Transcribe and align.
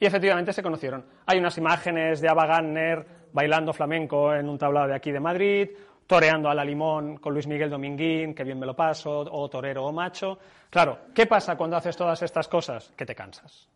Y 0.00 0.06
efectivamente 0.06 0.52
se 0.52 0.64
conocieron. 0.64 1.04
Hay 1.26 1.38
unas 1.38 1.56
imágenes 1.58 2.20
de 2.20 2.28
Ava 2.28 2.44
Gardner 2.46 3.06
bailando 3.32 3.72
flamenco 3.72 4.34
en 4.34 4.48
un 4.48 4.58
tablado 4.58 4.88
de 4.88 4.94
aquí 4.96 5.12
de 5.12 5.20
Madrid, 5.20 5.70
toreando 6.08 6.48
a 6.48 6.54
la 6.54 6.64
limón 6.64 7.18
con 7.18 7.34
Luis 7.34 7.46
Miguel 7.46 7.68
Dominguín, 7.68 8.34
que 8.34 8.42
bien 8.42 8.58
me 8.58 8.64
lo 8.64 8.74
paso, 8.74 9.20
o 9.30 9.48
torero 9.50 9.84
o 9.84 9.92
macho. 9.92 10.38
Claro, 10.70 11.00
¿qué 11.14 11.26
pasa 11.26 11.54
cuando 11.54 11.76
haces 11.76 11.96
todas 11.96 12.20
estas 12.22 12.48
cosas? 12.48 12.92
Que 12.96 13.04
te 13.04 13.14
cansas. 13.14 13.68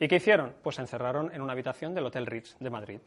¿Y 0.00 0.08
qué 0.08 0.16
hicieron? 0.16 0.52
Pues 0.60 0.76
se 0.76 0.82
encerraron 0.82 1.32
en 1.32 1.40
una 1.40 1.52
habitación 1.52 1.94
del 1.94 2.06
Hotel 2.06 2.26
Ritz 2.26 2.56
de 2.58 2.70
Madrid. 2.70 2.98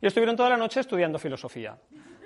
Y 0.00 0.06
estuvieron 0.06 0.36
toda 0.36 0.50
la 0.50 0.56
noche 0.56 0.78
estudiando 0.78 1.18
filosofía. 1.18 1.76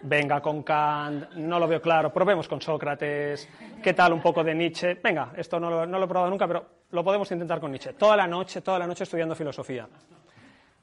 Venga 0.03 0.43
con 0.43 0.63
Kant, 0.63 1.33
no 1.37 1.59
lo 1.59 1.67
veo 1.67 1.81
claro, 1.81 2.13
probemos 2.13 2.47
con 2.47 2.61
Sócrates, 2.61 3.49
¿qué 3.83 3.95
tal 3.95 4.13
un 4.13 4.21
poco 4.21 4.45
de 4.45 4.55
Nietzsche? 4.55 5.01
Venga, 5.03 5.33
esto 5.39 5.59
no 5.59 5.71
lo, 5.71 5.87
no 5.87 5.99
lo 5.99 6.05
he 6.05 6.09
probado 6.09 6.31
nunca, 6.31 6.47
pero 6.47 6.67
lo 6.91 7.03
podemos 7.03 7.31
intentar 7.33 7.61
con 7.61 7.71
Nietzsche. 7.71 7.95
Toda 7.95 8.15
la 8.15 8.27
noche, 8.27 8.61
toda 8.61 8.79
la 8.79 8.87
noche 8.87 9.05
estudiando 9.05 9.35
filosofía. 9.35 9.89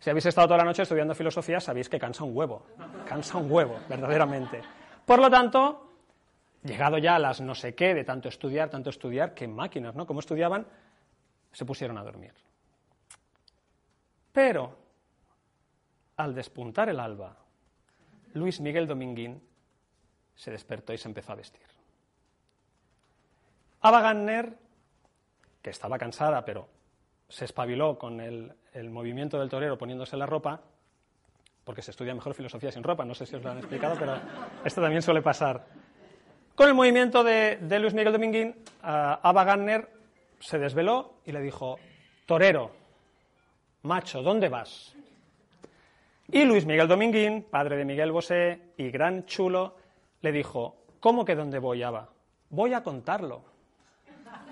Si 0.03 0.09
habéis 0.09 0.25
estado 0.25 0.47
toda 0.47 0.57
la 0.57 0.65
noche 0.65 0.81
estudiando 0.81 1.15
filosofía, 1.15 1.61
sabéis 1.61 1.87
que 1.87 1.97
cansa 1.97 2.25
un 2.25 2.35
huevo. 2.35 2.65
Cansa 3.07 3.37
un 3.37 3.49
huevo, 3.49 3.79
verdaderamente. 3.87 4.61
Por 5.05 5.17
lo 5.19 5.29
tanto, 5.29 5.93
llegado 6.61 6.97
ya 6.97 7.15
a 7.15 7.19
las 7.19 7.39
no 7.39 7.55
sé 7.55 7.73
qué, 7.73 7.93
de 7.93 8.03
tanto 8.03 8.27
estudiar, 8.27 8.69
tanto 8.69 8.89
estudiar, 8.89 9.33
qué 9.33 9.47
máquinas, 9.47 9.95
¿no? 9.95 10.05
Como 10.05 10.19
estudiaban, 10.19 10.67
se 11.53 11.63
pusieron 11.63 11.97
a 11.97 12.03
dormir. 12.03 12.33
Pero, 14.33 14.75
al 16.17 16.35
despuntar 16.35 16.89
el 16.89 16.99
alba, 16.99 17.37
Luis 18.33 18.59
Miguel 18.59 18.87
Dominguín 18.87 19.41
se 20.35 20.51
despertó 20.51 20.91
y 20.91 20.97
se 20.97 21.07
empezó 21.07 21.31
a 21.31 21.35
vestir. 21.35 21.65
Ava 23.79 24.01
Gardner, 24.01 24.57
que 25.61 25.69
estaba 25.69 25.97
cansada, 25.97 26.43
pero 26.43 26.67
se 27.29 27.45
espabiló 27.45 27.97
con 27.97 28.19
el, 28.19 28.53
el 28.73 28.89
movimiento 28.89 29.39
del 29.39 29.49
torero 29.49 29.77
poniéndose 29.77 30.17
la 30.17 30.25
ropa, 30.25 30.61
porque 31.63 31.81
se 31.81 31.91
estudia 31.91 32.13
mejor 32.13 32.33
filosofía 32.33 32.71
sin 32.71 32.83
ropa, 32.83 33.05
no 33.05 33.13
sé 33.13 33.25
si 33.25 33.35
os 33.35 33.43
lo 33.43 33.51
han 33.51 33.59
explicado, 33.59 33.95
pero 33.97 34.17
esto 34.65 34.81
también 34.81 35.01
suele 35.01 35.21
pasar. 35.21 35.65
Con 36.55 36.67
el 36.67 36.73
movimiento 36.73 37.23
de, 37.23 37.57
de 37.61 37.79
Luis 37.79 37.93
Miguel 37.93 38.13
Dominguín, 38.13 38.55
ah, 38.81 39.19
Ava 39.23 39.43
Gardner 39.43 39.89
se 40.39 40.59
desveló 40.59 41.15
y 41.25 41.31
le 41.31 41.41
dijo, 41.41 41.79
torero, 42.25 42.71
macho, 43.83 44.21
¿dónde 44.21 44.49
vas? 44.49 44.95
Y 46.31 46.45
Luis 46.45 46.65
Miguel 46.65 46.87
Dominguín, 46.87 47.43
padre 47.43 47.77
de 47.77 47.85
Miguel 47.85 48.11
Bosé 48.11 48.73
y 48.77 48.89
gran 48.89 49.25
chulo, 49.25 49.75
le 50.21 50.31
dijo, 50.31 50.75
¿cómo 50.99 51.25
que 51.25 51.35
dónde 51.35 51.59
voy, 51.59 51.83
Ava? 51.83 52.09
Voy 52.49 52.73
a 52.73 52.83
contarlo. 52.83 53.43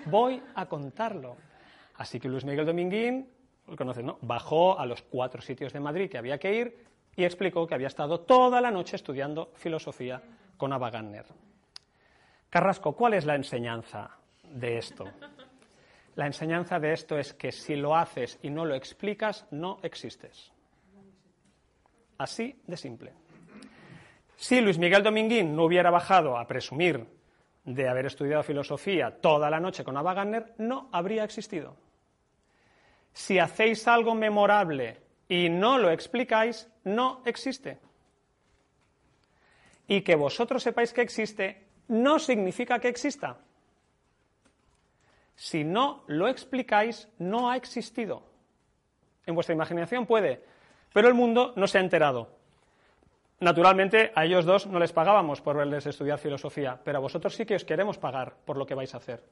Voy 0.05 0.41
a 0.55 0.65
contarlo. 0.65 1.35
Así 1.95 2.19
que 2.19 2.27
Luis 2.27 2.45
Miguel 2.45 2.65
Dominguín, 2.65 3.29
¿no? 4.03 4.17
Bajó 4.21 4.79
a 4.79 4.85
los 4.85 5.01
cuatro 5.01 5.41
sitios 5.41 5.73
de 5.73 5.79
Madrid 5.79 6.09
que 6.09 6.17
había 6.17 6.37
que 6.37 6.53
ir 6.53 6.85
y 7.15 7.23
explicó 7.23 7.67
que 7.67 7.75
había 7.75 7.87
estado 7.87 8.21
toda 8.21 8.61
la 8.61 8.71
noche 8.71 8.95
estudiando 8.95 9.51
filosofía 9.55 10.21
con 10.57 10.73
Ava 10.73 10.89
Gardner. 10.89 11.25
Carrasco, 12.49 12.93
¿cuál 12.93 13.13
es 13.13 13.25
la 13.25 13.35
enseñanza 13.35 14.17
de 14.43 14.77
esto? 14.77 15.05
La 16.15 16.27
enseñanza 16.27 16.79
de 16.79 16.93
esto 16.93 17.17
es 17.17 17.33
que 17.33 17.51
si 17.51 17.75
lo 17.75 17.95
haces 17.95 18.37
y 18.41 18.49
no 18.49 18.65
lo 18.65 18.75
explicas, 18.75 19.45
no 19.51 19.79
existes. 19.81 20.51
Así 22.17 22.61
de 22.67 22.77
simple. 22.77 23.13
Si 24.35 24.59
Luis 24.59 24.77
Miguel 24.77 25.03
Dominguín 25.03 25.55
no 25.55 25.63
hubiera 25.63 25.89
bajado 25.89 26.37
a 26.37 26.45
presumir 26.45 27.07
de 27.63 27.87
haber 27.87 28.07
estudiado 28.07 28.43
filosofía 28.43 29.21
toda 29.21 29.49
la 29.49 29.59
noche 29.59 29.83
con 29.83 29.95
Ava 29.95 30.13
Gardner, 30.13 30.53
no 30.57 30.89
habría 30.91 31.23
existido. 31.23 31.75
Si 33.13 33.39
hacéis 33.39 33.87
algo 33.87 34.15
memorable 34.15 34.97
y 35.27 35.49
no 35.49 35.77
lo 35.77 35.91
explicáis, 35.91 36.69
no 36.83 37.21
existe. 37.25 37.79
Y 39.87 40.01
que 40.01 40.15
vosotros 40.15 40.63
sepáis 40.63 40.93
que 40.93 41.01
existe 41.01 41.67
no 41.87 42.19
significa 42.19 42.79
que 42.79 42.87
exista. 42.87 43.37
Si 45.35 45.63
no 45.63 46.03
lo 46.07 46.27
explicáis, 46.27 47.09
no 47.17 47.49
ha 47.49 47.57
existido. 47.57 48.23
En 49.25 49.35
vuestra 49.35 49.55
imaginación 49.55 50.05
puede, 50.05 50.43
pero 50.93 51.07
el 51.07 51.13
mundo 51.13 51.53
no 51.55 51.67
se 51.67 51.77
ha 51.77 51.81
enterado. 51.81 52.29
Naturalmente, 53.39 54.11
a 54.13 54.23
ellos 54.23 54.45
dos 54.45 54.67
no 54.67 54.79
les 54.79 54.93
pagábamos 54.93 55.41
por 55.41 55.57
verles 55.57 55.87
estudiar 55.87 56.19
filosofía, 56.19 56.79
pero 56.83 56.99
a 56.99 57.01
vosotros 57.01 57.35
sí 57.35 57.45
que 57.45 57.55
os 57.55 57.65
queremos 57.65 57.97
pagar 57.97 58.35
por 58.45 58.55
lo 58.55 58.67
que 58.67 58.75
vais 58.75 58.93
a 58.93 58.97
hacer. 58.97 59.23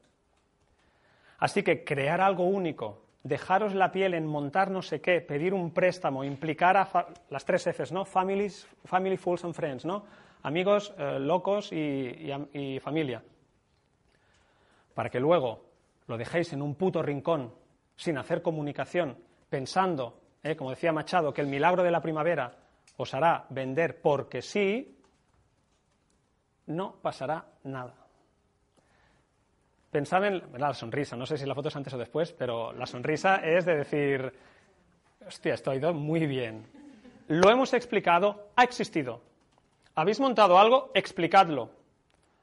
Así 1.37 1.61
que 1.61 1.83
crear 1.83 2.19
algo 2.19 2.45
único, 2.45 3.03
dejaros 3.23 3.75
la 3.75 3.91
piel 3.91 4.13
en 4.13 4.25
montar 4.25 4.71
no 4.71 4.81
sé 4.81 5.01
qué, 5.01 5.21
pedir 5.21 5.53
un 5.53 5.71
préstamo, 5.71 6.23
implicar 6.23 6.77
a 6.77 7.07
las 7.29 7.45
tres 7.45 7.67
Fs, 7.67 7.91
¿no? 7.91 8.05
Families, 8.05 8.67
family, 8.85 9.17
fools 9.17 9.43
and 9.43 9.53
friends, 9.53 9.85
¿no? 9.85 10.05
Amigos, 10.43 10.93
eh, 10.97 11.19
locos 11.19 11.71
y, 11.71 12.31
y 12.53 12.79
familia. 12.79 13.21
Para 14.93 15.09
que 15.09 15.19
luego 15.19 15.65
lo 16.07 16.17
dejéis 16.17 16.53
en 16.53 16.61
un 16.61 16.75
puto 16.75 17.01
rincón, 17.01 17.53
sin 17.95 18.17
hacer 18.17 18.41
comunicación, 18.41 19.17
pensando, 19.49 20.21
eh, 20.41 20.55
como 20.55 20.69
decía 20.69 20.91
Machado, 20.91 21.33
que 21.33 21.41
el 21.41 21.47
milagro 21.47 21.83
de 21.83 21.91
la 21.91 22.01
primavera 22.01 22.55
os 22.97 23.13
hará 23.13 23.45
vender 23.49 24.01
porque 24.01 24.41
sí, 24.41 24.97
no 26.67 26.95
pasará 27.01 27.45
nada. 27.63 27.98
Pensad 29.91 30.25
en 30.25 30.43
la 30.57 30.73
sonrisa, 30.73 31.15
no 31.15 31.25
sé 31.25 31.37
si 31.37 31.45
la 31.45 31.55
foto 31.55 31.69
es 31.69 31.75
antes 31.75 31.93
o 31.93 31.97
después, 31.97 32.31
pero 32.31 32.73
la 32.73 32.85
sonrisa 32.85 33.37
es 33.37 33.65
de 33.65 33.75
decir, 33.75 34.31
hostia, 35.25 35.55
esto 35.55 35.71
ha 35.71 35.75
ido 35.75 35.93
muy 35.93 36.27
bien. 36.27 36.67
Lo 37.27 37.49
hemos 37.49 37.73
explicado, 37.73 38.49
ha 38.55 38.63
existido. 38.63 39.21
¿Habéis 39.95 40.19
montado 40.19 40.59
algo? 40.59 40.91
Explicadlo. 40.93 41.71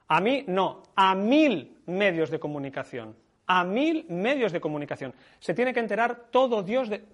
A 0.08 0.20
mí 0.20 0.44
no, 0.46 0.82
a 0.94 1.14
mil 1.14 1.78
medios 1.86 2.30
de 2.30 2.38
comunicación. 2.38 3.16
A 3.46 3.64
mil 3.64 4.06
medios 4.08 4.52
de 4.52 4.60
comunicación. 4.60 5.14
Se 5.38 5.54
tiene 5.54 5.72
que 5.72 5.80
enterar 5.80 6.26
todo 6.30 6.62
Dios 6.62 6.88
de. 6.88 7.04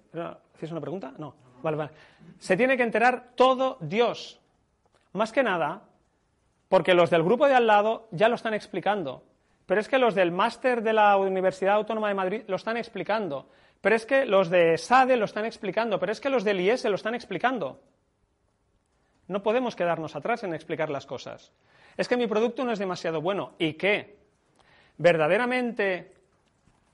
¿Hacéis 0.55 0.71
una 0.71 0.81
pregunta? 0.81 1.13
No. 1.17 1.35
Vale, 1.61 1.77
vale. 1.77 1.91
Se 2.39 2.57
tiene 2.57 2.75
que 2.75 2.83
enterar 2.83 3.31
todo 3.35 3.77
Dios. 3.79 4.39
Más 5.13 5.31
que 5.31 5.43
nada, 5.43 5.83
porque 6.69 6.93
los 6.93 7.09
del 7.09 7.23
grupo 7.23 7.47
de 7.47 7.55
al 7.55 7.67
lado 7.67 8.07
ya 8.11 8.29
lo 8.29 8.35
están 8.35 8.53
explicando. 8.53 9.23
Pero 9.65 9.79
es 9.79 9.87
que 9.87 9.97
los 9.97 10.15
del 10.15 10.31
máster 10.31 10.81
de 10.81 10.93
la 10.93 11.17
Universidad 11.17 11.75
Autónoma 11.75 12.09
de 12.09 12.13
Madrid 12.13 12.41
lo 12.47 12.55
están 12.55 12.77
explicando. 12.77 13.49
Pero 13.81 13.95
es 13.95 14.05
que 14.05 14.25
los 14.25 14.49
de 14.49 14.77
SADE 14.77 15.17
lo 15.17 15.25
están 15.25 15.45
explicando. 15.45 15.99
Pero 15.99 16.11
es 16.11 16.19
que 16.19 16.29
los 16.29 16.43
del 16.43 16.61
IES 16.61 16.85
lo 16.85 16.95
están 16.95 17.15
explicando. 17.15 17.79
No 19.27 19.41
podemos 19.41 19.75
quedarnos 19.75 20.15
atrás 20.15 20.43
en 20.43 20.53
explicar 20.53 20.89
las 20.89 21.05
cosas. 21.05 21.53
Es 21.95 22.07
que 22.07 22.17
mi 22.17 22.27
producto 22.27 22.65
no 22.65 22.71
es 22.71 22.79
demasiado 22.79 23.21
bueno. 23.21 23.53
¿Y 23.57 23.73
qué? 23.73 24.17
¿Verdaderamente 24.97 26.13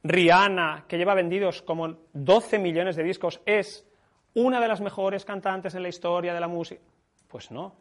Rihanna, 0.04 0.86
que 0.88 0.98
lleva 0.98 1.16
vendidos 1.16 1.62
como 1.62 1.96
12 2.14 2.60
millones 2.60 2.96
de 2.96 3.04
discos, 3.04 3.42
es 3.46 3.86
una 4.34 4.60
de 4.60 4.68
las 4.68 4.82
mejores 4.82 5.26
cantantes 5.26 5.76
en 5.76 5.84
la 5.84 5.90
historia 5.90 6.34
de 6.34 6.40
la 6.40 6.48
música? 6.48 6.82
Pues 7.28 7.52
no, 7.52 7.76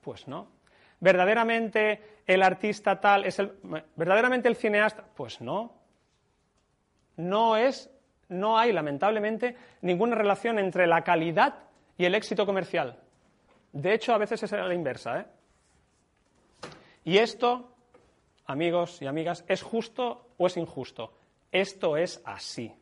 pues 0.00 0.26
no. 0.28 0.53
¿Verdaderamente 1.04 2.00
el 2.26 2.42
artista 2.42 2.98
tal 2.98 3.26
es 3.26 3.38
el. 3.38 3.52
¿Verdaderamente 3.94 4.48
el 4.48 4.56
cineasta? 4.56 5.04
Pues 5.14 5.38
no. 5.42 5.74
No 7.18 7.58
es. 7.58 7.90
No 8.30 8.56
hay, 8.58 8.72
lamentablemente, 8.72 9.54
ninguna 9.82 10.16
relación 10.16 10.58
entre 10.58 10.86
la 10.86 11.04
calidad 11.04 11.56
y 11.98 12.06
el 12.06 12.14
éxito 12.14 12.46
comercial. 12.46 12.98
De 13.70 13.92
hecho, 13.92 14.14
a 14.14 14.18
veces 14.18 14.44
es 14.44 14.52
la 14.52 14.72
inversa. 14.72 15.20
¿eh? 15.20 15.26
Y 17.04 17.18
esto, 17.18 17.76
amigos 18.46 19.02
y 19.02 19.06
amigas, 19.06 19.44
¿es 19.46 19.62
justo 19.62 20.30
o 20.38 20.46
es 20.46 20.56
injusto? 20.56 21.12
Esto 21.52 21.98
es 21.98 22.22
así. 22.24 22.74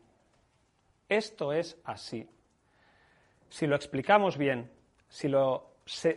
Esto 1.09 1.51
es 1.51 1.77
así. 1.83 2.25
Si 3.49 3.67
lo 3.67 3.75
explicamos 3.75 4.37
bien, 4.37 4.71
si 5.09 5.27
lo 5.27 5.73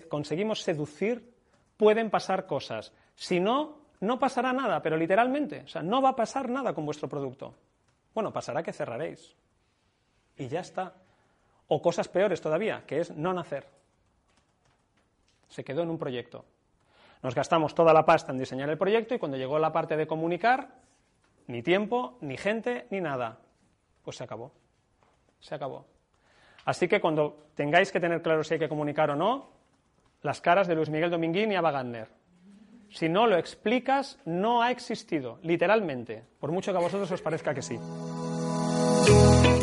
conseguimos 0.09 0.63
seducir, 0.63 1.36
pueden 1.77 2.11
pasar 2.11 2.47
cosas. 2.47 2.93
Si 3.15 3.41
no, 3.41 3.79
no 4.01 4.19
pasará 4.19 4.53
nada, 4.53 4.83
pero 4.83 4.97
literalmente, 4.97 5.63
o 5.65 5.69
sea, 5.69 5.83
no 5.83 6.03
va 6.03 6.11
a 6.11 6.17
pasar 6.17 6.49
nada 6.49 6.75
con 6.75 6.85
vuestro 6.85 7.09
producto. 7.09 7.55
Bueno, 8.15 8.33
pasará 8.33 8.63
que 8.63 8.73
cerraréis. 8.73 9.35
Y 10.37 10.49
ya 10.49 10.61
está. 10.61 10.95
O 11.69 11.83
cosas 11.83 12.09
peores 12.09 12.41
todavía, 12.41 12.85
que 12.87 13.01
es 13.01 13.11
no 13.11 13.33
nacer. 13.33 13.67
Se 15.49 15.65
quedó 15.65 15.83
en 15.83 15.91
un 15.91 15.99
proyecto. 15.99 16.45
Nos 17.23 17.35
gastamos 17.35 17.75
toda 17.75 17.93
la 17.93 18.05
pasta 18.05 18.33
en 18.33 18.39
diseñar 18.39 18.69
el 18.71 18.79
proyecto 18.79 19.15
y 19.15 19.19
cuando 19.19 19.37
llegó 19.37 19.59
la 19.59 19.73
parte 19.73 19.97
de 19.97 20.07
comunicar, 20.07 20.69
ni 21.47 21.63
tiempo, 21.63 22.19
ni 22.21 22.37
gente, 22.37 22.87
ni 22.91 23.01
nada. 23.01 23.39
Pues 24.05 24.17
se 24.17 24.25
acabó. 24.25 24.53
Se 25.41 25.55
acabó. 25.55 25.87
Así 26.65 26.89
que 26.89 27.01
cuando 27.01 27.49
tengáis 27.55 27.91
que 27.91 28.01
tener 28.01 28.23
claro 28.23 28.45
si 28.45 28.55
hay 28.55 28.61
que 28.61 28.69
comunicar 28.69 29.11
o 29.11 29.17
no, 29.17 29.56
las 30.23 30.41
caras 30.41 30.67
de 30.67 30.75
Luis 30.75 30.91
Miguel 30.91 31.11
Dominguín 31.11 31.53
y 31.53 31.57
Ava 31.57 31.71
Gardner. 31.71 32.09
Si 32.91 33.09
no 33.09 33.27
lo 33.27 33.37
explicas, 33.37 34.19
no 34.25 34.63
ha 34.63 34.71
existido, 34.71 35.39
literalmente, 35.43 36.25
por 36.39 36.53
mucho 36.53 36.73
que 36.73 36.79
a 36.79 36.83
vosotros 36.83 37.11
os 37.11 37.23
parezca 37.23 37.55
que 37.55 37.63
sí. 37.63 37.79